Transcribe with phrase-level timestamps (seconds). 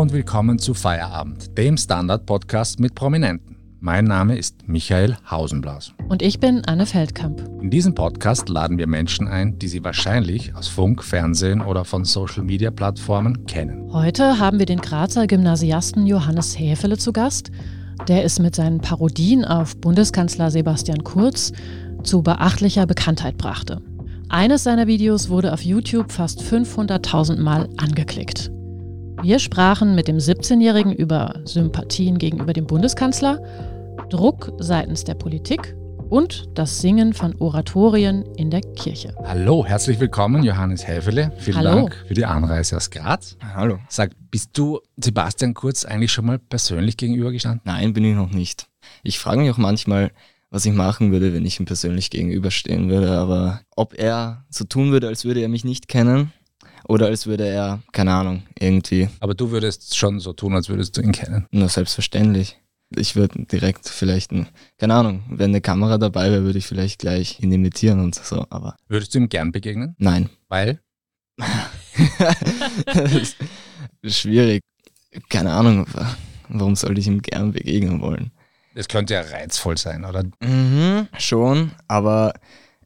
[0.00, 3.56] Hallo und willkommen zu Feierabend, dem Standard-Podcast mit Prominenten.
[3.80, 5.92] Mein Name ist Michael Hausenblas.
[6.08, 7.46] Und ich bin Anne Feldkamp.
[7.60, 12.06] In diesem Podcast laden wir Menschen ein, die Sie wahrscheinlich aus Funk, Fernsehen oder von
[12.06, 13.92] Social-Media-Plattformen kennen.
[13.92, 17.50] Heute haben wir den Grazer Gymnasiasten Johannes Häfele zu Gast.
[18.08, 21.52] Der es mit seinen Parodien auf Bundeskanzler Sebastian Kurz
[22.04, 23.82] zu beachtlicher Bekanntheit brachte.
[24.30, 28.50] Eines seiner Videos wurde auf YouTube fast 500.000 Mal angeklickt.
[29.22, 33.38] Wir sprachen mit dem 17-Jährigen über Sympathien gegenüber dem Bundeskanzler,
[34.08, 35.76] Druck seitens der Politik
[36.08, 39.14] und das Singen von Oratorien in der Kirche.
[39.22, 41.32] Hallo, herzlich willkommen, Johannes Häfele.
[41.36, 41.70] Vielen Hallo.
[41.70, 43.36] Dank für die Anreise aus Graz.
[43.54, 43.78] Hallo.
[43.90, 47.60] Sag, bist du Sebastian Kurz eigentlich schon mal persönlich gegenübergestanden?
[47.64, 48.68] Nein, bin ich noch nicht.
[49.02, 50.12] Ich frage mich auch manchmal,
[50.48, 54.92] was ich machen würde, wenn ich ihm persönlich gegenüberstehen würde, aber ob er so tun
[54.92, 56.32] würde, als würde er mich nicht kennen
[56.88, 60.96] oder als würde er, keine Ahnung, irgendwie, Aber du würdest schon so tun, als würdest
[60.96, 61.46] du ihn kennen.
[61.50, 62.56] nur selbstverständlich.
[62.96, 66.98] Ich würde direkt vielleicht, ein, keine Ahnung, wenn eine Kamera dabei wäre, würde ich vielleicht
[66.98, 69.94] gleich ihn imitieren und so, aber Würdest du ihm gern begegnen?
[69.98, 70.28] nein.
[70.48, 70.80] Weil?
[72.86, 73.36] das
[74.02, 74.62] ist schwierig.
[75.28, 75.86] Keine Ahnung,
[76.48, 78.30] warum sollte ich ihm gern begegnen wollen?
[78.74, 80.24] Es könnte ja reizvoll sein, oder?
[80.40, 82.34] Mhm, schon, aber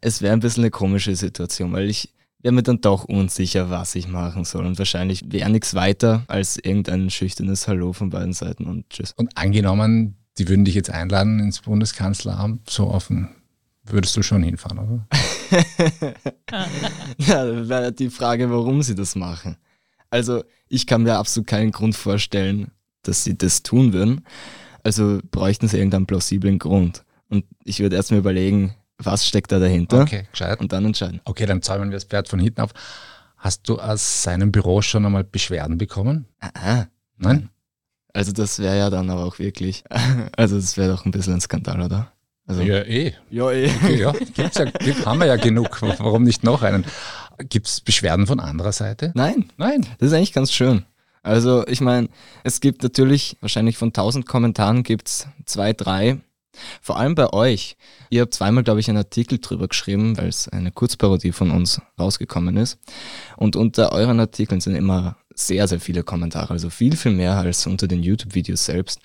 [0.01, 2.11] es wäre ein bisschen eine komische Situation, weil ich
[2.45, 4.67] wäre mir dann doch unsicher, was ich machen soll.
[4.67, 9.13] Und wahrscheinlich wäre nichts weiter als irgendein schüchternes Hallo von beiden Seiten und tschüss.
[9.17, 13.31] Und angenommen, die würden dich jetzt einladen ins Bundeskanzleramt, so offen,
[13.85, 15.07] würdest du schon hinfahren, oder?
[17.19, 19.57] ja, da wäre die Frage, warum sie das machen.
[20.11, 22.73] Also, ich kann mir absolut keinen Grund vorstellen,
[23.05, 24.21] dass sie das tun würden.
[24.83, 27.05] Also bräuchten sie irgendeinen plausiblen Grund.
[27.31, 30.61] Und ich würde erst mal überlegen, was steckt da dahinter Okay, gescheit.
[30.61, 31.21] und dann entscheiden.
[31.25, 32.71] Okay, dann zäumen wir das Pferd von hinten auf.
[33.37, 36.27] Hast du aus seinem Büro schon einmal Beschwerden bekommen?
[36.41, 36.87] Aha.
[37.19, 37.51] Nein?
[38.13, 39.85] Also das wäre ja dann aber auch wirklich,
[40.37, 42.13] also das wäre doch ein bisschen ein Skandal, oder?
[42.47, 43.15] Also, Ja, eh.
[43.31, 43.71] ja eh.
[43.75, 45.81] Okay, ja, gibt's ja, gibt, haben wir ja genug.
[45.83, 46.85] Warum nicht noch einen?
[47.49, 49.13] Gibt es Beschwerden von anderer Seite?
[49.15, 49.87] Nein, Nein.
[49.99, 50.85] das ist eigentlich ganz schön.
[51.23, 52.09] Also ich meine,
[52.45, 56.19] es gibt natürlich, wahrscheinlich von 1000 Kommentaren gibt's zwei, drei.
[56.81, 57.77] Vor allem bei euch.
[58.11, 61.81] Ihr habt zweimal, glaube ich, einen Artikel drüber geschrieben, weil es eine Kurzparodie von uns
[61.99, 62.79] rausgekommen ist.
[63.37, 66.51] Und unter euren Artikeln sind immer sehr, sehr viele Kommentare.
[66.51, 69.01] Also viel, viel mehr als unter den YouTube-Videos selbst.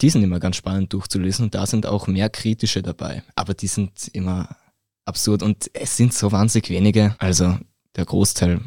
[0.00, 3.22] Die sind immer ganz spannend durchzulesen und da sind auch mehr kritische dabei.
[3.34, 4.48] Aber die sind immer
[5.04, 7.16] absurd und es sind so wahnsinnig wenige.
[7.18, 7.58] Also
[7.96, 8.60] der Großteil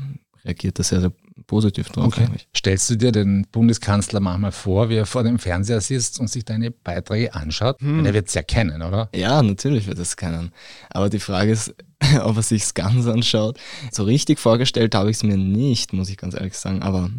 [0.44, 1.14] reagiert da sehr, sehr
[1.48, 2.26] positiv drauf Okay.
[2.26, 2.48] eigentlich.
[2.56, 6.46] Stellst du dir den Bundeskanzler manchmal vor, wie er vor dem Fernseher sitzt und sich
[6.46, 7.80] deine Beiträge anschaut?
[7.82, 8.06] Hm.
[8.06, 9.10] Er wird es ja kennen, oder?
[9.16, 10.52] Ja, natürlich wird es kennen.
[10.90, 11.74] Aber die Frage ist,
[12.24, 13.60] ob er sich's ganz anschaut.
[13.92, 16.82] So richtig vorgestellt habe ich es mir nicht, muss ich ganz ehrlich sagen.
[16.84, 17.10] Aber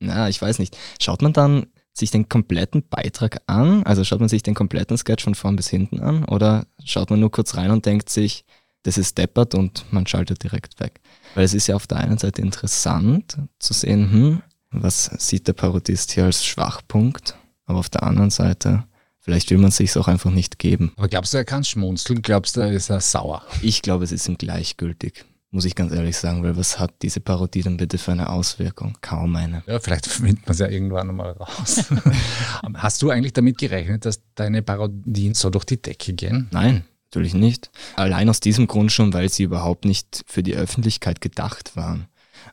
[0.00, 0.76] na, ich weiß nicht.
[1.00, 3.82] Schaut man dann sich den kompletten Beitrag an?
[3.84, 6.24] Also schaut man sich den kompletten Sketch von vorn bis hinten an?
[6.24, 8.44] Oder schaut man nur kurz rein und denkt sich,
[8.82, 11.00] das ist deppert und man schaltet direkt weg?
[11.34, 15.52] Weil es ist ja auf der einen Seite interessant zu sehen, hm, was sieht der
[15.52, 17.36] Parodist hier als Schwachpunkt?
[17.66, 18.84] Aber auf der anderen Seite,
[19.20, 20.92] vielleicht will man sich's auch einfach nicht geben.
[20.96, 22.22] Aber glaubst du, er kann schmunzeln?
[22.22, 23.42] Glaubst du, er ist er sauer?
[23.60, 27.20] Ich glaube, es ist ihm gleichgültig, muss ich ganz ehrlich sagen, weil was hat diese
[27.20, 28.96] Parodie denn bitte für eine Auswirkung?
[29.00, 29.62] Kaum eine.
[29.66, 31.84] Ja, vielleicht findet man es ja irgendwann einmal raus.
[32.74, 36.48] Hast du eigentlich damit gerechnet, dass deine Parodien so durch die Decke gehen?
[36.50, 37.70] Nein, natürlich nicht.
[37.96, 42.06] Allein aus diesem Grund schon, weil sie überhaupt nicht für die Öffentlichkeit gedacht waren.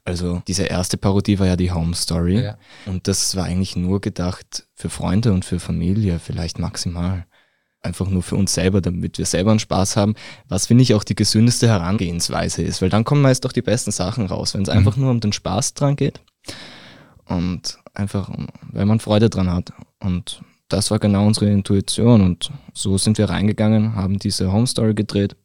[0.04, 2.58] Also diese erste Parodie war ja die Home Story Ja.
[2.86, 7.26] und das war eigentlich nur gedacht für Freunde und für Familie, vielleicht maximal.
[7.82, 10.16] Einfach nur für uns selber, damit wir selber einen Spaß haben,
[10.50, 13.92] was finde ich auch die gesündeste Herangehensweise ist, weil dann kommen meist auch die besten
[13.92, 16.20] Sachen raus, wenn es einfach nur um den Spaß dran geht
[17.26, 18.30] und einfach,
[18.74, 19.72] weil man Freude dran hat.
[20.00, 24.94] Und das war genau unsere Intuition und so sind wir reingegangen, haben diese Home Story
[24.94, 25.36] gedreht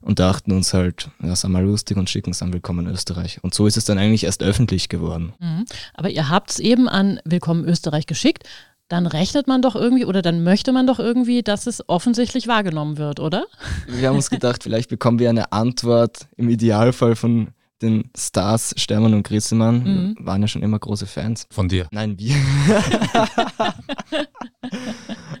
[0.00, 3.38] und dachten uns halt, ja, sei mal lustig und schicken es an Willkommen Österreich.
[3.42, 5.32] Und so ist es dann eigentlich erst öffentlich geworden.
[5.38, 5.64] Mhm.
[5.94, 8.48] Aber ihr habt es eben an Willkommen Österreich geschickt.
[8.88, 12.98] Dann rechnet man doch irgendwie oder dann möchte man doch irgendwie, dass es offensichtlich wahrgenommen
[12.98, 13.46] wird, oder?
[13.86, 19.14] Wir haben uns gedacht, vielleicht bekommen wir eine Antwort im Idealfall von den Stars Stermann
[19.14, 20.14] und Grissemann.
[20.18, 20.26] Mhm.
[20.26, 21.46] Waren ja schon immer große Fans.
[21.50, 21.86] Von dir?
[21.90, 22.34] Nein, wir.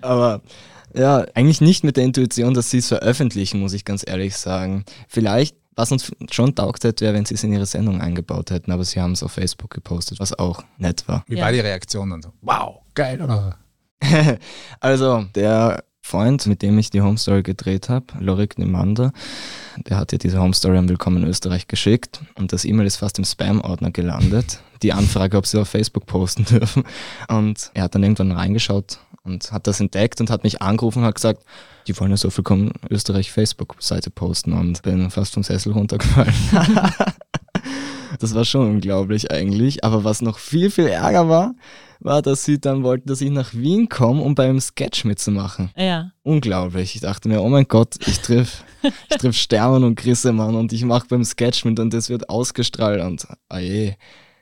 [0.02, 0.42] Aber
[0.94, 4.84] ja, eigentlich nicht mit der Intuition, dass sie es veröffentlichen, muss ich ganz ehrlich sagen.
[5.08, 8.70] Vielleicht, was uns schon taugt hätte, wäre, wenn sie es in ihre Sendung eingebaut hätten,
[8.70, 11.24] aber sie haben es auf Facebook gepostet, was auch nett war.
[11.26, 11.44] Wie Ja.
[11.44, 12.32] war die Reaktion dann so?
[12.42, 13.56] Wow, geil, oder?
[14.80, 19.10] Also, der Freund, mit dem ich die Home Story gedreht habe, Lorik Nemander,
[19.88, 22.96] der hat ja diese Home Story an Willkommen in Österreich geschickt und das E-Mail ist
[22.96, 24.60] fast im Spam-Ordner gelandet.
[24.82, 26.84] Die Anfrage, ob sie auf Facebook posten dürfen.
[27.28, 31.04] Und er hat dann irgendwann reingeschaut und hat das entdeckt und hat mich angerufen und
[31.06, 31.42] hat gesagt,
[31.86, 36.34] die wollen ja so Willkommen in Österreich Facebook-Seite posten und bin fast vom Sessel runtergefallen.
[38.18, 39.84] das war schon unglaublich eigentlich.
[39.84, 41.54] Aber was noch viel, viel ärger war,
[42.00, 45.70] war, dass sie dann wollten, dass ich nach Wien komme, um beim Sketch mitzumachen.
[45.76, 46.10] Ja.
[46.22, 46.94] Unglaublich.
[46.94, 48.64] Ich dachte mir, oh mein Gott, ich triff,
[49.10, 53.02] ich triff Stermann und Grissemann und ich mache beim Sketch mit und das wird ausgestrahlt
[53.02, 53.94] und ah je.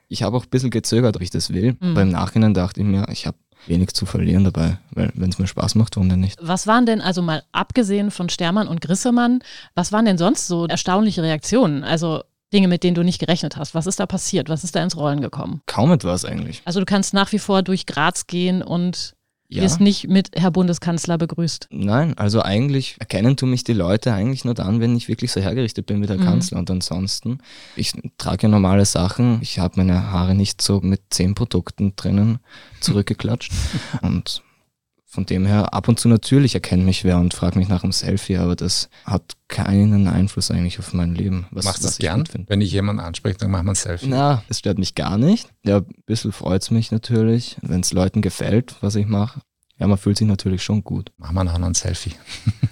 [0.09, 1.77] Ich habe auch ein bisschen gezögert, ob ich das will.
[1.81, 1.93] Mhm.
[1.93, 5.39] Aber im Nachhinein dachte ich mir, ich habe wenig zu verlieren dabei, weil wenn es
[5.39, 6.39] mir Spaß macht, warum denn nicht?
[6.43, 9.41] Was waren denn, also mal abgesehen von Stermann und Grissemann,
[9.75, 11.85] was waren denn sonst so erstaunliche Reaktionen?
[11.85, 12.23] Also
[12.53, 13.75] Dinge, mit denen du nicht gerechnet hast.
[13.75, 14.49] Was ist da passiert?
[14.49, 15.63] Was ist da ins Rollen gekommen?
[15.67, 16.63] Kaum etwas eigentlich.
[16.65, 19.15] Also du kannst nach wie vor durch Graz gehen und
[19.49, 19.63] Ja.
[19.63, 21.69] wirst nicht mit Herr Bundeskanzler begrüßt.
[21.71, 25.41] Nein, also eigentlich erkennen tun mich die Leute eigentlich nur dann, wenn ich wirklich so
[25.43, 26.25] hergerichtet bin wie der Mhm.
[26.25, 26.59] Kanzler.
[26.59, 27.39] Und ansonsten,
[27.77, 29.41] ich trage ja normale Sachen.
[29.43, 32.39] Ich habe meine Haare nicht so mit zehn Produkten drinnen
[32.81, 33.53] zurückgeklatscht.
[34.01, 34.43] und
[35.13, 37.93] von dem her, ab und zu natürlich erkennt mich wer und fragt mich nach einem
[37.93, 41.47] Selfie, aber das hat keinen Einfluss eigentlich auf mein Leben.
[41.51, 42.25] Was, Machst du das ich gern?
[42.25, 42.49] finde.
[42.49, 44.07] Wenn ich jemanden anspreche, dann machen wir ein Selfie.
[44.09, 45.51] Na, es stört mich gar nicht.
[45.67, 49.43] Ja, ein bisschen freut es mich natürlich, wenn es Leuten gefällt, was ich mache.
[49.79, 51.13] Ja, man fühlt sich natürlich schon gut.
[51.19, 52.15] Machen wir nachher ein Selfie.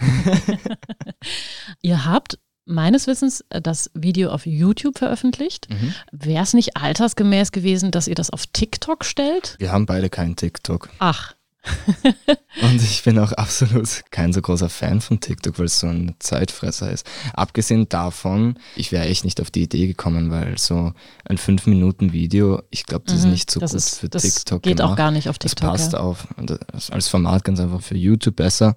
[1.82, 5.68] Ihr habt meines Wissens äh, das Video auf YouTube veröffentlicht.
[5.70, 5.94] Mhm.
[6.12, 9.56] Wäre es nicht altersgemäß gewesen, dass ihr das auf TikTok stellt?
[9.58, 10.88] Wir haben beide keinen TikTok.
[11.00, 11.34] Ach,
[12.62, 16.14] Und ich bin auch absolut kein so großer Fan von TikTok, weil es so ein
[16.18, 17.06] Zeitfresser ist.
[17.34, 20.92] Abgesehen davon, ich wäre echt nicht auf die Idee gekommen, weil so
[21.24, 23.32] ein 5-Minuten-Video, ich glaube, das ist mhm.
[23.32, 24.92] nicht so das gut ist, für das TikTok geht gemacht.
[24.92, 25.70] auch gar nicht auf Das TikTok.
[25.70, 26.00] passt ja.
[26.00, 26.26] auf.
[26.72, 28.74] Das als Format ganz einfach für YouTube besser.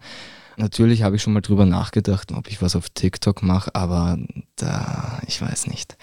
[0.58, 4.18] Natürlich habe ich schon mal drüber nachgedacht, ob ich was auf TikTok mache, aber
[4.56, 5.98] da, ich weiß nicht.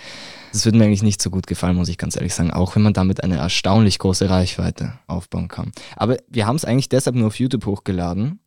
[0.52, 2.82] Das würde mir eigentlich nicht so gut gefallen, muss ich ganz ehrlich sagen, auch wenn
[2.82, 5.72] man damit eine erstaunlich große Reichweite aufbauen kann.
[5.96, 8.40] Aber wir haben es eigentlich deshalb nur auf YouTube hochgeladen.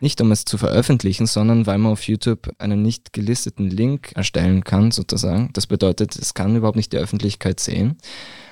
[0.00, 4.62] Nicht um es zu veröffentlichen, sondern weil man auf YouTube einen nicht gelisteten Link erstellen
[4.62, 5.50] kann, sozusagen.
[5.54, 7.98] Das bedeutet, es kann überhaupt nicht die Öffentlichkeit sehen,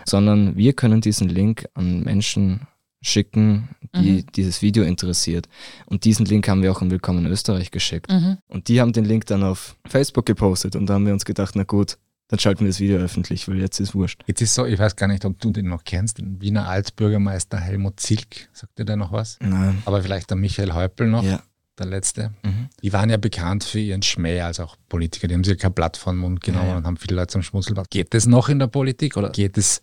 [0.04, 2.66] sondern wir können diesen Link an Menschen
[3.06, 4.26] schicken, die Mhm.
[4.34, 5.48] dieses Video interessiert.
[5.86, 8.10] Und diesen Link haben wir auch in Willkommen in Österreich geschickt.
[8.10, 8.38] Mhm.
[8.48, 11.54] Und die haben den Link dann auf Facebook gepostet und da haben wir uns gedacht,
[11.56, 11.98] na gut,
[12.28, 14.22] dann schalten wir das Video öffentlich, weil jetzt ist wurscht.
[14.26, 17.58] Jetzt ist so, ich weiß gar nicht, ob du den noch kennst, den Wiener Altbürgermeister
[17.58, 18.48] Helmut Zilk.
[18.52, 19.38] Sagt dir der noch was?
[19.40, 19.80] Nein.
[19.84, 21.40] Aber vielleicht der Michael Häupl noch, Ja.
[21.78, 22.32] der letzte.
[22.42, 22.68] Mhm.
[22.82, 25.28] Die waren ja bekannt für ihren Schmäh, also auch Politiker.
[25.28, 26.76] Die haben sich ja kein Blatt vor den Mund genommen Ja, ja.
[26.78, 27.90] und haben viele Leute zum Schmunzeln gebracht.
[27.90, 29.80] Geht das noch in der Politik oder geht es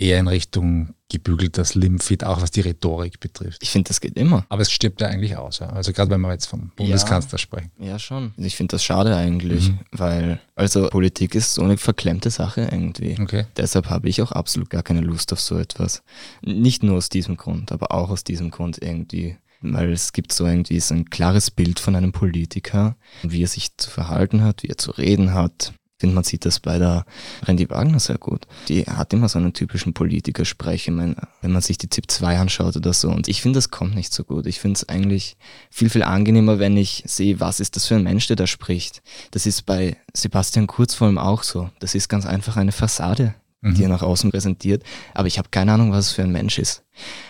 [0.00, 3.58] eher in Richtung gebügelter Slimfit, auch was die Rhetorik betrifft?
[3.62, 4.46] Ich finde, das geht immer.
[4.48, 5.58] Aber es stirbt ja eigentlich aus.
[5.58, 5.68] Ja?
[5.70, 7.70] Also gerade wenn wir jetzt vom Bundeskanzler sprechen.
[7.80, 8.32] Ja, schon.
[8.36, 9.78] Ich finde das schade eigentlich, Mhm.
[9.90, 13.16] weil, also Politik ist so eine verklemmte Sache irgendwie.
[13.20, 13.46] Okay.
[13.56, 16.02] Deshalb habe ich auch absolut gar keine Lust auf so etwas.
[16.42, 19.36] Nicht nur aus diesem Grund, aber auch aus diesem Grund irgendwie.
[19.62, 23.76] Weil es gibt so irgendwie so ein klares Bild von einem Politiker, wie er sich
[23.76, 25.74] zu verhalten hat, wie er zu reden hat.
[26.00, 27.04] Ich finde, man sieht das bei der
[27.46, 28.46] Randy Wagner sehr gut.
[28.68, 30.88] Die hat immer so einen typischen Politikersprech.
[30.88, 33.10] Ich meine, wenn man sich die ZIP 2 anschaut oder so.
[33.10, 34.46] Und ich finde, das kommt nicht so gut.
[34.46, 35.36] Ich finde es eigentlich
[35.68, 39.02] viel, viel angenehmer, wenn ich sehe, was ist das für ein Mensch, der da spricht.
[39.32, 41.68] Das ist bei Sebastian Kurz vor allem auch so.
[41.80, 43.94] Das ist ganz einfach eine Fassade, die er Mhm.
[43.94, 44.82] nach außen präsentiert.
[45.12, 46.82] Aber ich habe keine Ahnung, was es für ein Mensch ist.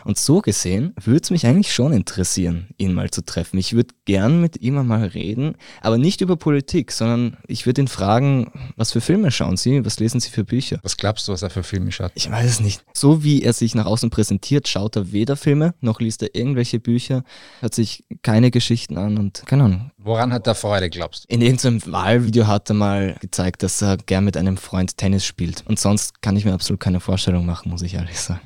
[0.05, 3.59] Und so gesehen würde es mich eigentlich schon interessieren, ihn mal zu treffen.
[3.59, 7.89] Ich würde gern mit ihm einmal reden, aber nicht über Politik, sondern ich würde ihn
[7.89, 10.79] fragen, was für Filme schauen Sie, was lesen Sie für Bücher?
[10.83, 12.13] Was glaubst du, was er für Filme schaut?
[12.15, 12.83] Ich weiß es nicht.
[12.95, 16.81] So wie er sich nach außen präsentiert, schaut er weder Filme, noch liest er irgendwelche
[16.81, 17.25] Bücher,
[17.61, 19.91] hört sich keine Geschichten an und keine Ahnung.
[19.99, 21.35] Woran hat er Freude, glaubst du?
[21.35, 25.63] In irgendeinem Wahlvideo hat er mal gezeigt, dass er gern mit einem Freund Tennis spielt.
[25.67, 28.41] Und sonst kann ich mir absolut keine Vorstellung machen, muss ich ehrlich sagen.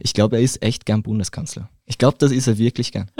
[0.00, 1.68] Ich glaube, er ist echt gern Bundeskanzler.
[1.86, 3.10] Ich glaube, das ist er wirklich gern.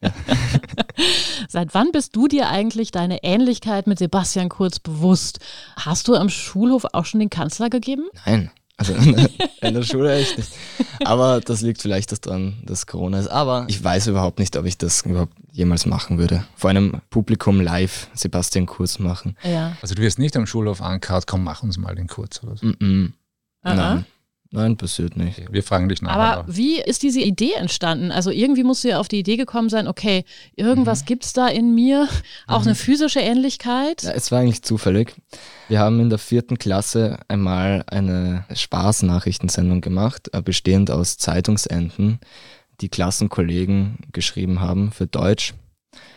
[1.48, 5.40] Seit wann bist du dir eigentlich deine Ähnlichkeit mit Sebastian Kurz bewusst?
[5.76, 8.04] Hast du am Schulhof auch schon den Kanzler gegeben?
[8.26, 8.50] Nein.
[8.76, 8.94] Also
[9.60, 10.50] in der Schule echt nicht.
[11.04, 13.28] Aber das liegt vielleicht daran, dass Corona ist.
[13.28, 16.44] Aber ich weiß überhaupt nicht, ob ich das überhaupt jemals machen würde.
[16.56, 19.36] Vor einem Publikum live Sebastian Kurz machen.
[19.42, 19.76] Ja.
[19.82, 22.66] Also du wirst nicht am Schulhof angehauen, komm, mach uns mal den kurz oder so.
[22.66, 23.12] Mm -mm.
[23.62, 23.74] Aha.
[23.74, 24.06] Nein.
[24.54, 25.38] Nein, passiert nicht.
[25.38, 26.20] Okay, Wir fragen dich nachher.
[26.20, 26.56] Aber noch.
[26.56, 28.12] wie ist diese Idee entstanden?
[28.12, 30.24] Also irgendwie musst du ja auf die Idee gekommen sein, okay,
[30.56, 32.06] irgendwas gibt's da in mir,
[32.46, 34.02] auch eine physische Ähnlichkeit.
[34.02, 35.14] Ja, es war eigentlich zufällig.
[35.68, 42.20] Wir haben in der vierten Klasse einmal eine Spaßnachrichtensendung gemacht, äh, bestehend aus Zeitungsenden,
[42.82, 45.54] die Klassenkollegen geschrieben haben für Deutsch.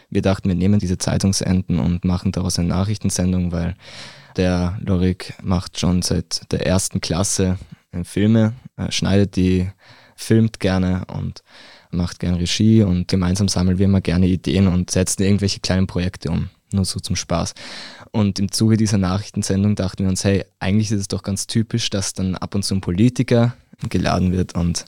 [0.09, 3.75] Wir dachten, wir nehmen diese Zeitungsenden und machen daraus eine Nachrichtensendung, weil
[4.35, 7.57] der Lorik macht schon seit der ersten Klasse
[7.95, 8.53] äh, Filme,
[8.89, 9.69] schneidet die,
[10.15, 11.43] filmt gerne und
[11.91, 16.31] macht gerne Regie und gemeinsam sammeln wir immer gerne Ideen und setzen irgendwelche kleinen Projekte
[16.31, 16.49] um.
[16.71, 17.53] Nur so zum Spaß.
[18.11, 21.89] Und im Zuge dieser Nachrichtensendung dachten wir uns, hey, eigentlich ist es doch ganz typisch,
[21.89, 23.55] dass dann ab und zu ein Politiker
[23.89, 24.85] geladen wird und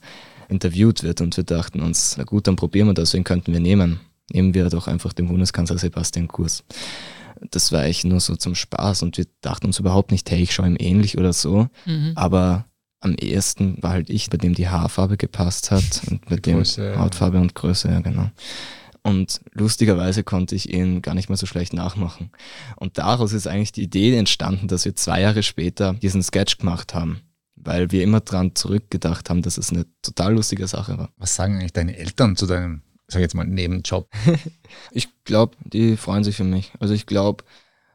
[0.49, 1.21] interviewt wird.
[1.21, 3.99] Und wir dachten uns, na gut, dann probieren wir das, wen könnten wir nehmen?
[4.31, 6.63] Nehmen wir doch einfach den Bundeskanzler Sebastian Kurz.
[7.51, 10.53] Das war eigentlich nur so zum Spaß und wir dachten uns überhaupt nicht, hey, ich
[10.53, 11.67] schaue ihm ähnlich oder so.
[11.85, 12.13] Mhm.
[12.15, 12.65] Aber
[13.07, 16.97] am ehesten war halt ich, bei dem die Haarfarbe gepasst hat und bei dem Größe,
[16.97, 18.29] Hautfarbe und Größe, ja genau.
[19.03, 22.29] Und lustigerweise konnte ich ihn gar nicht mehr so schlecht nachmachen.
[22.75, 26.93] Und daraus ist eigentlich die Idee entstanden, dass wir zwei Jahre später diesen Sketch gemacht
[26.93, 27.21] haben.
[27.55, 31.09] Weil wir immer dran zurückgedacht haben, dass es eine total lustige Sache war.
[31.15, 34.09] Was sagen eigentlich deine Eltern zu deinem, sag ich jetzt mal, Nebenjob?
[34.91, 36.73] ich glaube, die freuen sich für mich.
[36.81, 37.45] Also ich glaube,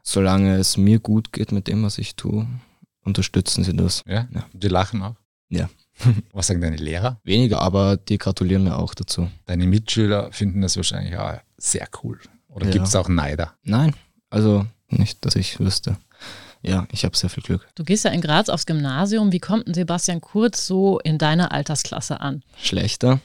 [0.02, 2.46] solange es mir gut geht mit dem, was ich tue,
[3.04, 4.02] unterstützen sie das.
[4.06, 4.28] Ja?
[4.32, 4.44] ja.
[4.52, 5.16] Die lachen auch?
[5.48, 5.68] Ja.
[6.32, 7.20] Was sagen deine Lehrer?
[7.24, 9.30] Weniger, aber die gratulieren mir auch dazu.
[9.46, 12.18] Deine Mitschüler finden das wahrscheinlich auch sehr cool.
[12.48, 12.72] Oder ja.
[12.72, 13.54] gibt es auch Neider?
[13.62, 13.94] Nein,
[14.30, 15.96] also nicht, dass ich wüsste.
[16.62, 17.66] Ja, ich habe sehr viel Glück.
[17.74, 19.32] Du gehst ja in Graz aufs Gymnasium.
[19.32, 22.42] Wie kommt denn Sebastian Kurz so in deiner Altersklasse an?
[22.56, 23.20] Schlechter.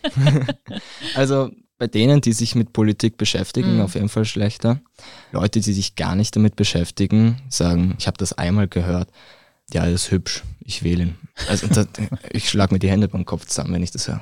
[1.15, 3.81] also bei denen, die sich mit Politik beschäftigen, mhm.
[3.81, 4.81] auf jeden Fall schlechter.
[5.31, 9.09] Leute, die sich gar nicht damit beschäftigen, sagen, ich habe das einmal gehört,
[9.73, 11.15] ja, er ist hübsch, ich wähle ihn.
[11.49, 11.87] Also das,
[12.31, 14.21] ich schlage mir die Hände beim Kopf zusammen, wenn ich das höre.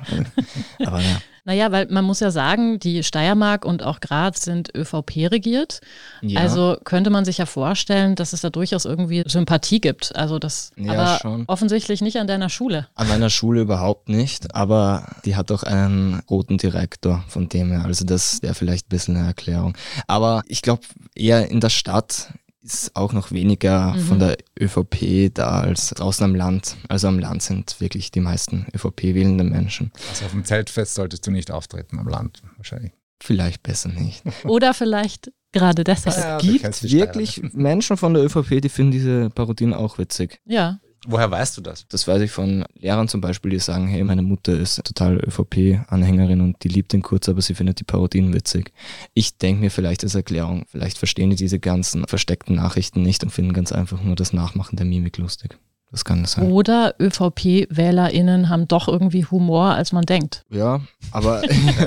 [0.84, 1.18] Aber ja.
[1.46, 5.80] Naja, weil man muss ja sagen, die Steiermark und auch Graz sind ÖVP regiert.
[6.20, 6.40] Ja.
[6.40, 10.14] Also könnte man sich ja vorstellen, dass es da durchaus irgendwie Sympathie gibt.
[10.16, 11.44] Also das ja, aber schon.
[11.46, 12.88] offensichtlich nicht an deiner Schule.
[12.96, 17.84] An meiner Schule überhaupt nicht, aber die hat auch einen roten Direktor von dem her.
[17.84, 19.76] Also das wäre vielleicht ein bisschen eine Erklärung.
[20.08, 20.82] Aber ich glaube,
[21.14, 22.32] eher in der Stadt
[22.66, 24.00] ist auch noch weniger mhm.
[24.00, 26.76] von der ÖVP da als draußen am Land.
[26.88, 29.92] Also am Land sind wirklich die meisten ÖVP-wählenden Menschen.
[30.10, 32.92] Also auf dem Zeltfest solltest du nicht auftreten am Land wahrscheinlich.
[33.22, 34.22] Vielleicht besser nicht.
[34.44, 36.16] Oder vielleicht gerade deshalb.
[36.16, 40.40] Ja, es gibt wirklich Menschen von der ÖVP, die finden diese Parodien auch witzig.
[40.44, 40.80] Ja.
[41.06, 41.86] Woher weißt du das?
[41.88, 46.40] Das weiß ich von Lehrern zum Beispiel, die sagen, hey, meine Mutter ist total ÖVP-Anhängerin
[46.40, 48.72] und die liebt den Kurz, aber sie findet die Parodien witzig.
[49.14, 53.30] Ich denke mir vielleicht als Erklärung, vielleicht verstehen die diese ganzen versteckten Nachrichten nicht und
[53.30, 55.58] finden ganz einfach nur das Nachmachen der Mimik lustig.
[55.96, 56.52] Das kann das sein.
[56.52, 60.44] Oder ÖVP-WählerInnen haben doch irgendwie Humor, als man denkt.
[60.50, 61.40] Ja, aber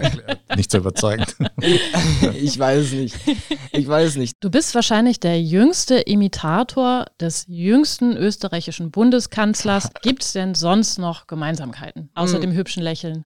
[0.55, 1.35] nicht so überzeugend.
[2.33, 3.15] ich weiß es nicht.
[3.71, 4.35] Ich weiß es nicht.
[4.39, 9.91] Du bist wahrscheinlich der jüngste Imitator des jüngsten österreichischen Bundeskanzlers.
[10.01, 12.41] Gibt es denn sonst noch Gemeinsamkeiten, außer hm.
[12.41, 13.25] dem hübschen Lächeln?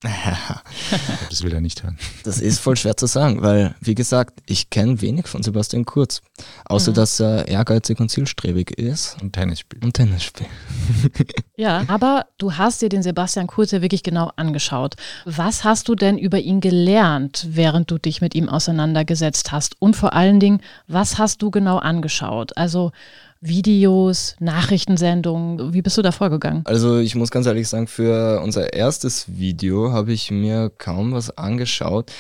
[1.30, 1.98] das will er nicht hören.
[2.26, 6.20] Das ist voll schwer zu sagen, weil, wie gesagt, ich kenne wenig von Sebastian Kurz.
[6.66, 6.96] Außer, mhm.
[6.96, 9.16] dass er ehrgeizig und zielstrebig ist.
[9.22, 9.86] Und Tennis spielt.
[9.86, 10.50] Und Tennis spielt.
[11.58, 14.96] ja, aber du hast dir den Sebastian Kurz ja wirklich genau angeschaut.
[15.26, 19.76] Was hast du denn über ihn gelernt, während du dich mit ihm auseinandergesetzt hast?
[19.80, 22.58] Und vor allen Dingen, was hast du genau angeschaut?
[22.58, 22.92] Also
[23.42, 26.62] Videos, Nachrichtensendungen, wie bist du da vorgegangen?
[26.66, 31.38] Also ich muss ganz ehrlich sagen, für unser erstes Video habe ich mir kaum was
[31.38, 32.12] angeschaut,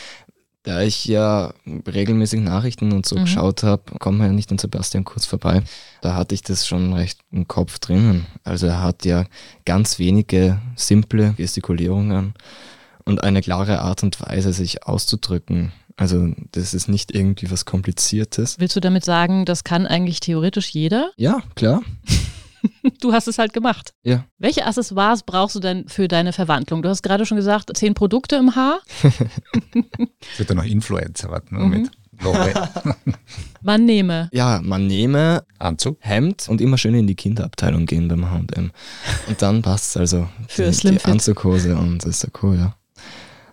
[0.63, 3.21] da ich ja regelmäßig Nachrichten und so mhm.
[3.21, 5.61] geschaut habe, kommt man ja nicht an Sebastian Kurz vorbei.
[6.01, 8.25] Da hatte ich das schon recht im Kopf drinnen.
[8.43, 9.25] Also er hat ja
[9.65, 12.33] ganz wenige simple Gestikulierungen
[13.03, 15.73] und eine klare Art und Weise, sich auszudrücken.
[15.97, 18.57] Also das ist nicht irgendwie was Kompliziertes.
[18.57, 21.11] Willst du damit sagen, das kann eigentlich theoretisch jeder?
[21.17, 21.81] Ja, klar.
[23.01, 23.93] du hast es halt gemacht.
[24.03, 24.25] Ja.
[24.37, 26.81] Welche Accessoires brauchst du denn für deine Verwandlung?
[26.81, 28.79] Du hast gerade schon gesagt, zehn Produkte im Haar.
[30.37, 31.69] Wird da noch Influencer warten mhm.
[31.69, 31.91] mit.
[33.61, 34.29] man nehme.
[34.31, 38.71] Ja, man nehme Anzug, Hemd und immer schön in die Kinderabteilung gehen beim H&M.
[39.27, 40.29] Und dann passt es also.
[40.47, 42.75] Für die, die Anzughose und das Sakko, ja.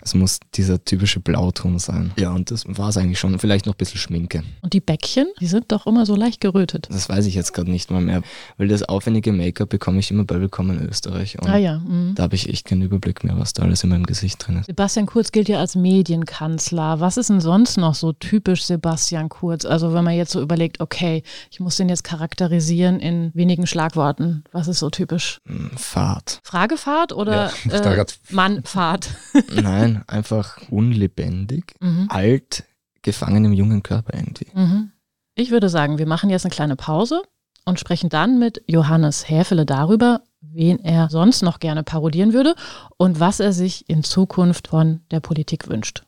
[0.03, 2.13] Es muss dieser typische Blauton sein.
[2.19, 3.39] Ja, und das war es eigentlich schon.
[3.39, 4.43] Vielleicht noch ein bisschen Schminke.
[4.63, 6.89] Und die Bäckchen, die sind doch immer so leicht gerötet.
[6.91, 8.23] Das weiß ich jetzt gerade nicht mal mehr,
[8.57, 11.39] weil das aufwendige Make-up bekomme ich immer bei Willkommen in Österreich.
[11.39, 11.79] Und ah ja.
[11.79, 12.15] Mhm.
[12.15, 14.67] Da habe ich echt keinen Überblick mehr, was da alles in meinem Gesicht drin ist.
[14.67, 17.01] Sebastian Kurz gilt ja als Medienkanzler.
[17.01, 19.65] Was ist denn sonst noch so typisch Sebastian Kurz?
[19.65, 24.45] Also wenn man jetzt so überlegt, okay, ich muss den jetzt charakterisieren in wenigen Schlagworten.
[24.53, 25.41] Was ist so typisch?
[25.47, 26.41] Hm, Fahrt.
[26.43, 29.11] Fragefahrt oder ja, äh, Mannfahrt?
[29.55, 32.07] Nein, Nein, einfach unlebendig, mhm.
[32.09, 32.65] alt,
[33.03, 34.47] gefangen im jungen Körper irgendwie.
[34.55, 34.93] Mhm.
[35.35, 37.23] Ich würde sagen, wir machen jetzt eine kleine Pause
[37.65, 42.55] und sprechen dann mit Johannes Häfele darüber, wen er sonst noch gerne parodieren würde
[42.97, 46.03] und was er sich in Zukunft von der Politik wünscht.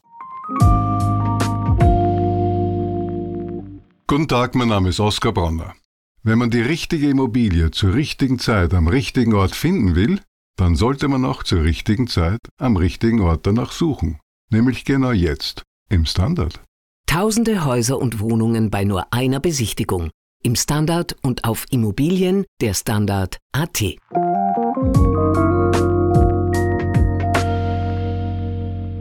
[4.06, 5.74] Guten Tag, mein Name ist Oskar Bronner.
[6.22, 10.20] Wenn man die richtige Immobilie zur richtigen Zeit am richtigen Ort finden will,
[10.56, 14.18] dann sollte man auch zur richtigen Zeit am richtigen Ort danach suchen.
[14.50, 16.60] Nämlich genau jetzt, im Standard.
[17.06, 20.10] Tausende Häuser und Wohnungen bei nur einer Besichtigung.
[20.42, 23.96] Im Standard und auf Immobilien der Standard AT.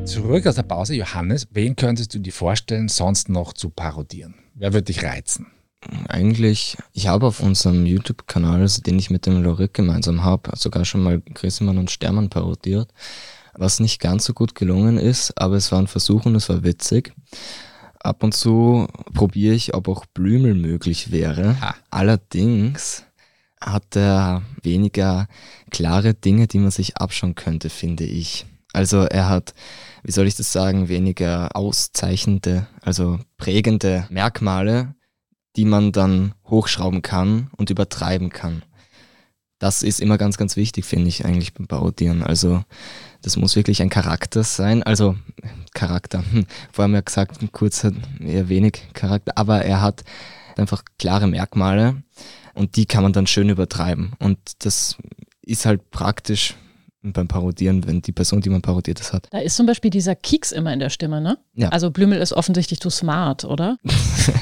[0.05, 4.35] Zurück aus der Pause, Johannes, wen könntest du dir vorstellen, sonst noch zu parodieren?
[4.55, 5.47] Wer würde dich reizen?
[6.07, 10.85] Eigentlich, ich habe auf unserem YouTube-Kanal, also den ich mit dem Lorik gemeinsam habe, sogar
[10.85, 12.93] schon mal Grissemann und Stermann parodiert,
[13.53, 16.63] was nicht ganz so gut gelungen ist, aber es war ein Versuch und es war
[16.63, 17.13] witzig.
[17.99, 21.59] Ab und zu probiere ich, ob auch Blümel möglich wäre.
[21.61, 21.75] Ha.
[21.89, 23.03] Allerdings
[23.59, 25.27] hat er weniger
[25.69, 28.45] klare Dinge, die man sich abschauen könnte, finde ich.
[28.73, 29.53] Also er hat,
[30.03, 34.95] wie soll ich das sagen, weniger auszeichnende, also prägende Merkmale,
[35.55, 38.63] die man dann hochschrauben kann und übertreiben kann.
[39.59, 42.23] Das ist immer ganz, ganz wichtig, finde ich eigentlich beim Parodieren.
[42.23, 42.63] Also
[43.21, 44.81] das muss wirklich ein Charakter sein.
[44.81, 45.15] Also
[45.73, 50.03] Charakter, hm, vorher haben wir gesagt, kurz hat eher wenig Charakter, aber er hat
[50.57, 52.01] einfach klare Merkmale
[52.53, 54.13] und die kann man dann schön übertreiben.
[54.19, 54.97] Und das
[55.41, 56.55] ist halt praktisch
[57.01, 59.27] beim Parodieren, wenn die Person, die man parodiert, das hat.
[59.31, 61.37] Da ist zum Beispiel dieser Kieks immer in der Stimme, ne?
[61.55, 61.69] Ja.
[61.69, 63.77] Also Blümel ist offensichtlich zu smart, oder?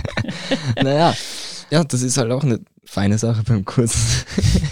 [0.81, 1.13] naja,
[1.69, 4.25] ja, das ist halt auch eine feine Sache beim Kurz.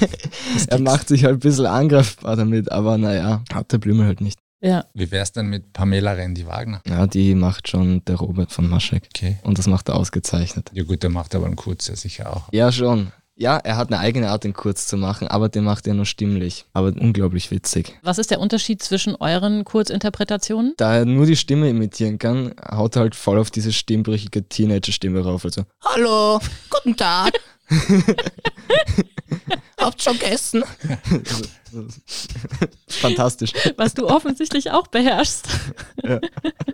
[0.67, 4.39] er macht sich halt ein bisschen angreifbar damit, aber naja, hat der Blümel halt nicht.
[4.59, 4.85] Ja.
[4.95, 6.81] Wie wär's denn mit Pamela Rendi-Wagner?
[6.87, 9.07] Ja, die macht schon der Robert von Maschek.
[9.15, 9.37] Okay.
[9.43, 10.71] Und das macht er ausgezeichnet.
[10.73, 12.51] Ja gut, der macht aber einen Kurz ja sicher auch.
[12.51, 13.11] Ja, schon.
[13.39, 16.07] Ja, er hat eine eigene Art, den Kurz zu machen, aber den macht er nur
[16.07, 16.65] stimmlich.
[16.73, 17.95] Aber unglaublich witzig.
[18.01, 20.73] Was ist der Unterschied zwischen euren Kurzinterpretationen?
[20.77, 25.23] Da er nur die Stimme imitieren kann, haut er halt voll auf diese stimmbrüchige Teenager-Stimme
[25.23, 25.45] rauf.
[25.45, 26.39] Also, Hallo,
[26.71, 27.39] guten Tag.
[29.79, 30.63] Habt schon gegessen?
[32.87, 33.51] Fantastisch.
[33.75, 35.47] Was du offensichtlich auch beherrschst.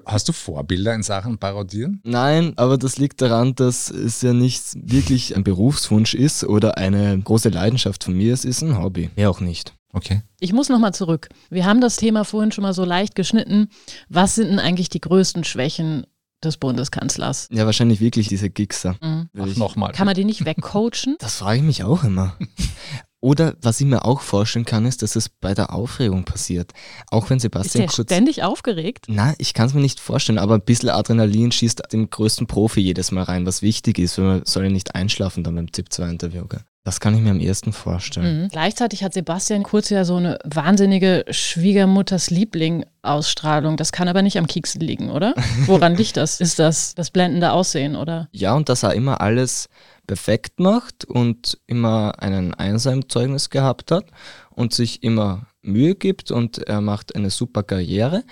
[0.06, 2.02] Hast du Vorbilder in Sachen Parodieren?
[2.04, 7.20] Nein, aber das liegt daran, dass es ja nicht wirklich ein Berufswunsch ist oder eine
[7.20, 8.34] große Leidenschaft von mir.
[8.34, 9.10] Es ist ein Hobby.
[9.16, 9.74] Mehr auch nicht.
[9.92, 10.24] Okay.
[10.39, 11.30] Ich muss nochmal zurück.
[11.52, 13.70] Wir haben das Thema vorhin schon mal so leicht geschnitten.
[14.10, 16.08] Was sind denn eigentlich die größten Schwächen
[16.45, 17.47] des Bundeskanzlers?
[17.51, 18.95] Ja, wahrscheinlich wirklich diese Gigster.
[19.01, 19.29] Mhm.
[19.38, 19.91] Ach, nochmal.
[19.91, 21.15] Kann man die nicht wegcoachen?
[21.19, 22.36] Das frage ich mich auch immer.
[23.24, 26.74] Oder was ich mir auch vorstellen kann, ist, dass es bei der Aufregung passiert.
[27.10, 28.10] Auch wenn Ist Sebastian der Kurz.
[28.12, 29.06] ständig aufgeregt?
[29.08, 32.82] Na, ich kann es mir nicht vorstellen, aber ein bisschen Adrenalin schießt dem größten Profi
[32.82, 36.48] jedes Mal rein, was wichtig ist, weil man soll ja nicht einschlafen dann beim ZIP-2-Interview.
[36.50, 36.60] gell?
[36.84, 38.42] Das kann ich mir am ehesten vorstellen.
[38.44, 38.48] Mhm.
[38.50, 43.78] Gleichzeitig hat Sebastian Kurz ja so eine wahnsinnige Schwiegermutters Liebling-Ausstrahlung.
[43.78, 45.34] Das kann aber nicht am Kieksen liegen, oder?
[45.66, 46.42] Woran liegt das?
[46.42, 48.28] Ist das das blendende Aussehen, oder?
[48.34, 49.70] Ja, und dass er immer alles
[50.08, 54.06] perfekt macht und immer einen Einser-Zeugnis gehabt hat
[54.50, 58.24] und sich immer Mühe gibt und er macht eine super Karriere,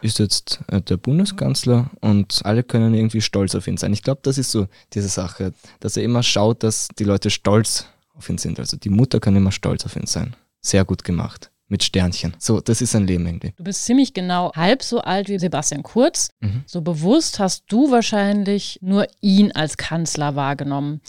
[0.00, 3.92] ist jetzt äh, der Bundeskanzler und alle können irgendwie stolz auf ihn sein.
[3.92, 7.86] Ich glaube, das ist so diese Sache, dass er immer schaut, dass die Leute stolz
[8.14, 8.58] auf ihn sind.
[8.58, 10.34] Also die Mutter kann immer stolz auf ihn sein.
[10.60, 11.50] Sehr gut gemacht.
[11.68, 12.34] Mit Sternchen.
[12.38, 13.52] So, das ist sein Leben irgendwie.
[13.56, 16.30] Du bist ziemlich genau halb so alt wie Sebastian Kurz.
[16.40, 16.62] Mhm.
[16.66, 21.02] So bewusst hast du wahrscheinlich nur ihn als Kanzler wahrgenommen.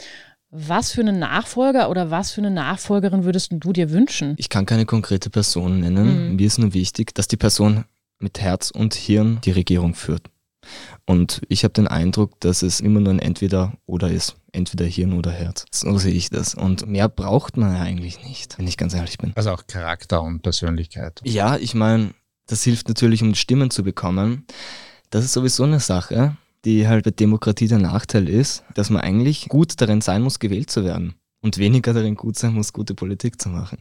[0.51, 4.33] Was für einen Nachfolger oder was für eine Nachfolgerin würdest du dir wünschen?
[4.37, 6.31] Ich kann keine konkrete Person nennen.
[6.31, 6.35] Mhm.
[6.35, 7.85] Mir ist nur wichtig, dass die Person
[8.19, 10.23] mit Herz und Hirn die Regierung führt.
[11.05, 14.36] Und ich habe den Eindruck, dass es immer nur ein Entweder-Oder ist.
[14.51, 15.65] Entweder Hirn oder Herz.
[15.71, 16.55] So sehe ich das.
[16.55, 19.32] Und mehr braucht man ja eigentlich nicht, wenn ich ganz ehrlich bin.
[19.36, 21.21] Also auch Charakter und Persönlichkeit.
[21.23, 22.13] Ja, ich meine,
[22.47, 24.45] das hilft natürlich, um Stimmen zu bekommen.
[25.10, 29.49] Das ist sowieso eine Sache, die halt bei Demokratie der Nachteil ist, dass man eigentlich
[29.49, 31.15] gut darin sein muss, gewählt zu werden.
[31.41, 33.79] Und weniger darin gut sein muss, gute Politik zu machen.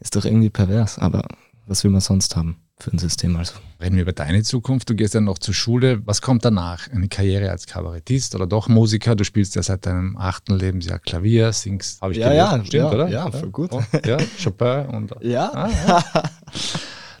[0.00, 1.26] Ist doch irgendwie pervers, aber
[1.66, 3.54] was will man sonst haben für ein System also?
[3.80, 4.88] Reden wir über deine Zukunft.
[4.90, 6.06] Du gehst ja noch zur Schule.
[6.06, 6.90] Was kommt danach?
[6.90, 9.16] Eine Karriere als Kabarettist oder doch Musiker?
[9.16, 12.00] Du spielst ja seit deinem achten Lebensjahr Klavier, singst.
[12.02, 12.44] Habe ich Ja, gelesen.
[12.60, 13.08] ja, Stimmt, ja, oder?
[13.08, 13.72] ja, voll gut.
[13.72, 15.14] Und, ja, Chopin und.
[15.22, 15.50] Ja.
[15.54, 16.04] Ah, ja.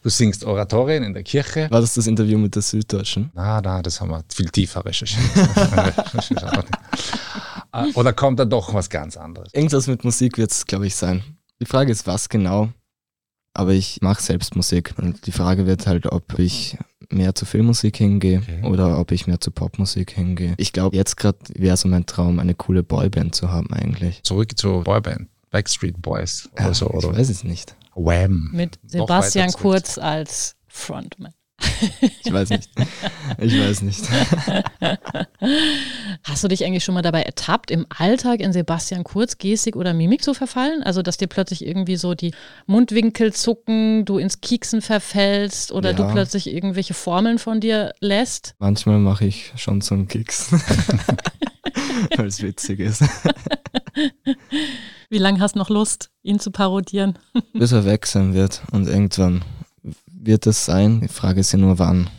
[0.02, 1.68] Du singst Oratorien in der Kirche.
[1.70, 3.30] War das das Interview mit der Süddeutschen?
[3.34, 5.24] Na, na, das haben wir viel tiefer recherchiert.
[7.72, 9.52] Ah, Oder kommt da doch was ganz anderes?
[9.52, 11.22] Irgendwas mit Musik wird es, glaube ich, sein.
[11.60, 12.68] Die Frage ist, was genau.
[13.56, 14.94] Aber ich mache selbst Musik.
[14.98, 16.76] Und die Frage wird halt, ob ich
[17.10, 18.62] mehr zu Filmmusik hingehe Okay.
[18.64, 20.54] oder ob ich mehr zu Popmusik hingehe.
[20.56, 24.22] Ich glaube, jetzt gerade wäre so mein Traum, eine coole Boyband zu haben eigentlich.
[24.24, 25.28] Zurück zur Boyband.
[25.50, 26.86] Backstreet Boys oder so.
[26.86, 27.76] ich Oder weiß es nicht.
[27.94, 28.50] Wham.
[28.52, 29.52] Mit Sebastian.
[29.52, 31.32] Kurz als Frontman.
[32.24, 32.70] Ich weiß nicht.
[33.38, 34.02] Ich weiß nicht.
[36.22, 39.94] Hast du dich eigentlich schon mal dabei ertappt, im Alltag in Sebastian Kurz Gestik oder
[39.94, 40.82] Mimik zu verfallen?
[40.82, 42.32] Also, dass dir plötzlich irgendwie so die
[42.66, 45.96] Mundwinkel zucken, du ins Kieksen verfällst oder ja.
[45.96, 48.54] du plötzlich irgendwelche Formeln von dir lässt?
[48.58, 50.52] Manchmal mache ich schon so einen Keks.
[52.16, 53.02] Weil es witzig ist.
[55.08, 57.18] Wie lange hast du noch Lust, ihn zu parodieren?
[57.52, 59.44] Bis er weg sein wird und irgendwann
[60.26, 61.00] wird es sein.
[61.00, 62.10] Die Frage ist ja nur wann.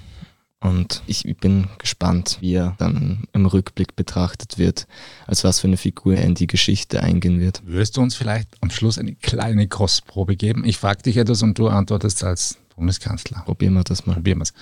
[0.60, 4.88] Und ich bin gespannt, wie er dann im Rückblick betrachtet wird,
[5.28, 7.62] als was für eine Figur er in die Geschichte eingehen wird.
[7.64, 10.66] Würdest du uns vielleicht am Schluss eine kleine Kostprobe geben?
[10.66, 13.44] Ich frage dich etwas und du antwortest als Bundeskanzler.
[13.46, 14.14] Probieren wir das mal.
[14.16, 14.54] Probieren wir es.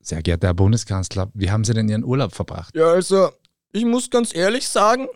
[0.00, 2.74] Sehr geehrter Herr Bundeskanzler, wie haben Sie denn Ihren Urlaub verbracht?
[2.74, 3.30] Ja, also,
[3.72, 5.06] ich muss ganz ehrlich sagen,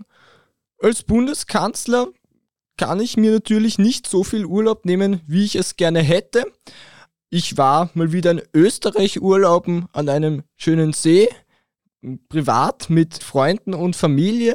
[0.81, 2.09] als Bundeskanzler
[2.77, 6.45] kann ich mir natürlich nicht so viel Urlaub nehmen, wie ich es gerne hätte.
[7.35, 11.31] Ich war mal wieder in Österreich urlauben an einem schönen See,
[12.29, 14.55] privat mit Freunden und Familie.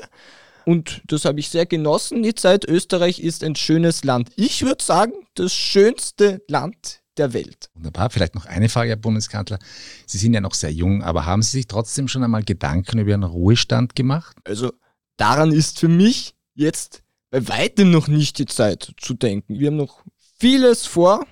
[0.64, 2.66] Und das habe ich sehr genossen, die Zeit.
[2.66, 4.30] Österreich ist ein schönes Land.
[4.36, 7.72] Ich würde sagen, das schönste Land der Welt.
[7.74, 8.12] Wunderbar.
[8.12, 9.58] Vielleicht noch eine Frage, Herr Bundeskanzler.
[10.06, 13.10] Sie sind ja noch sehr jung, aber haben Sie sich trotzdem schon einmal Gedanken über
[13.10, 14.38] Ihren Ruhestand gemacht?
[14.44, 14.72] Also
[15.16, 19.58] daran ist für mich jetzt bei weitem noch nicht die Zeit zu denken.
[19.58, 20.04] Wir haben noch
[20.38, 21.26] vieles vor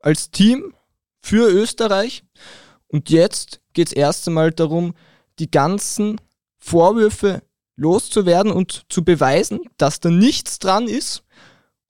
[0.00, 0.72] als Team
[1.22, 2.24] für Österreich.
[2.88, 4.94] Und jetzt geht es erst einmal darum,
[5.38, 6.20] die ganzen
[6.58, 7.42] Vorwürfe
[7.76, 11.24] loszuwerden und zu beweisen, dass da nichts dran ist,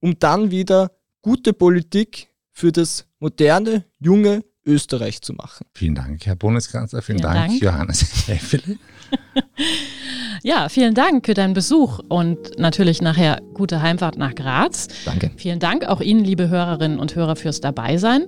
[0.00, 0.92] um dann wieder
[1.22, 5.66] gute Politik für das moderne, junge Österreich zu machen.
[5.74, 7.02] Vielen Dank, Herr Bundeskanzler.
[7.02, 8.78] Vielen, vielen Dank, Dank, Johannes Häfele.
[10.42, 14.88] ja, vielen Dank für deinen Besuch und natürlich nachher gute Heimfahrt nach Graz.
[15.04, 15.32] Danke.
[15.36, 18.26] Vielen Dank auch Ihnen, liebe Hörerinnen und Hörer, fürs Dabeisein.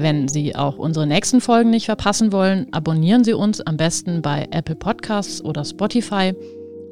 [0.00, 4.46] Wenn Sie auch unsere nächsten Folgen nicht verpassen wollen, abonnieren Sie uns am besten bei
[4.52, 6.34] Apple Podcasts oder Spotify.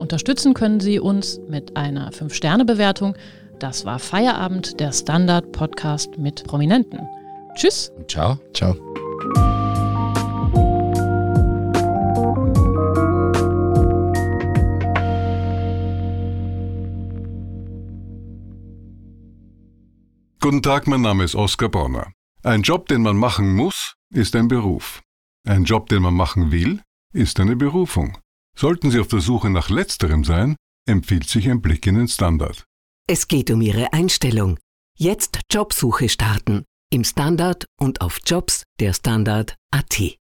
[0.00, 3.14] Unterstützen können Sie uns mit einer 5-Sterne-Bewertung.
[3.60, 6.98] Das war Feierabend, der Standard-Podcast mit Prominenten.
[7.54, 7.92] Tschüss.
[8.08, 8.40] Ciao.
[8.52, 8.74] Ciao.
[20.40, 22.15] Guten Tag, mein Name ist Oskar Bonner.
[22.46, 25.02] Ein Job, den man machen muss, ist ein Beruf.
[25.48, 26.80] Ein Job, den man machen will,
[27.12, 28.18] ist eine Berufung.
[28.56, 30.54] Sollten Sie auf der Suche nach letzterem sein,
[30.87, 32.64] empfiehlt sich ein Blick in den Standard.
[33.09, 34.61] Es geht um Ihre Einstellung.
[34.96, 36.64] Jetzt Jobsuche starten.
[36.92, 40.16] Im Standard und auf Jobs der Standard.at.